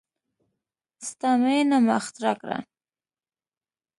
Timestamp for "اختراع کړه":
2.01-2.57